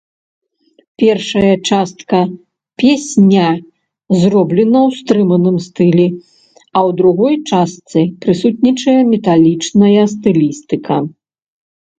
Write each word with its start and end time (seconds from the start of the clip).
Першая 1.01 1.49
частка 1.69 2.19
песня 2.83 3.43
зроблена 4.23 4.81
ў 4.89 4.91
стрыманым 5.01 5.57
стылі, 5.67 6.07
а 6.75 6.77
ў 6.87 6.89
другой 7.03 7.35
частцы 7.53 7.99
прысутнічае 8.27 8.99
металічная 9.15 10.03
стылістыка. 10.19 10.97